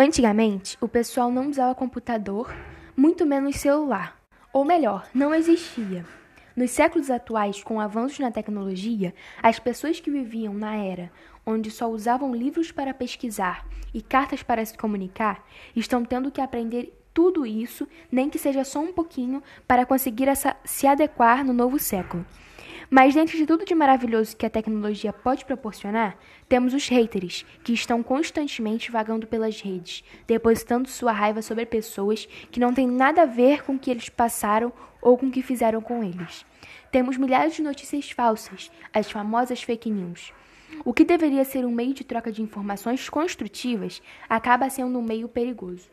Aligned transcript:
Antigamente, 0.00 0.78
o 0.80 0.86
pessoal 0.86 1.28
não 1.28 1.50
usava 1.50 1.74
computador, 1.74 2.54
muito 2.96 3.26
menos 3.26 3.56
celular. 3.56 4.16
Ou 4.52 4.64
melhor, 4.64 5.08
não 5.12 5.34
existia. 5.34 6.06
Nos 6.54 6.70
séculos 6.70 7.10
atuais, 7.10 7.64
com 7.64 7.80
avanços 7.80 8.20
na 8.20 8.30
tecnologia, 8.30 9.12
as 9.42 9.58
pessoas 9.58 9.98
que 9.98 10.08
viviam 10.08 10.54
na 10.54 10.76
era 10.76 11.10
onde 11.44 11.68
só 11.68 11.90
usavam 11.90 12.32
livros 12.32 12.70
para 12.70 12.94
pesquisar 12.94 13.66
e 13.92 14.00
cartas 14.00 14.40
para 14.40 14.64
se 14.64 14.78
comunicar 14.78 15.44
estão 15.74 16.04
tendo 16.04 16.30
que 16.30 16.40
aprender 16.40 16.96
tudo 17.12 17.44
isso, 17.44 17.88
nem 18.08 18.30
que 18.30 18.38
seja 18.38 18.62
só 18.62 18.78
um 18.78 18.92
pouquinho, 18.92 19.42
para 19.66 19.84
conseguir 19.84 20.28
essa, 20.28 20.54
se 20.64 20.86
adequar 20.86 21.44
no 21.44 21.52
novo 21.52 21.76
século. 21.76 22.24
Mas 22.90 23.14
dentro 23.14 23.36
de 23.36 23.44
tudo 23.44 23.66
de 23.66 23.74
maravilhoso 23.74 24.34
que 24.34 24.46
a 24.46 24.50
tecnologia 24.50 25.12
pode 25.12 25.44
proporcionar, 25.44 26.16
temos 26.48 26.72
os 26.72 26.88
haters, 26.88 27.44
que 27.62 27.74
estão 27.74 28.02
constantemente 28.02 28.90
vagando 28.90 29.26
pelas 29.26 29.60
redes, 29.60 30.02
depositando 30.26 30.88
sua 30.88 31.12
raiva 31.12 31.42
sobre 31.42 31.66
pessoas 31.66 32.26
que 32.50 32.58
não 32.58 32.72
têm 32.72 32.88
nada 32.88 33.22
a 33.22 33.26
ver 33.26 33.62
com 33.62 33.74
o 33.74 33.78
que 33.78 33.90
eles 33.90 34.08
passaram 34.08 34.72
ou 35.02 35.18
com 35.18 35.26
o 35.26 35.30
que 35.30 35.42
fizeram 35.42 35.82
com 35.82 36.02
eles. 36.02 36.46
Temos 36.90 37.18
milhares 37.18 37.54
de 37.54 37.62
notícias 37.62 38.10
falsas, 38.10 38.70
as 38.90 39.10
famosas 39.10 39.62
fake 39.62 39.90
news. 39.90 40.32
O 40.82 40.94
que 40.94 41.04
deveria 41.04 41.44
ser 41.44 41.66
um 41.66 41.70
meio 41.70 41.92
de 41.92 42.04
troca 42.04 42.32
de 42.32 42.40
informações 42.40 43.06
construtivas 43.10 44.00
acaba 44.28 44.70
sendo 44.70 44.98
um 44.98 45.02
meio 45.02 45.28
perigoso. 45.28 45.90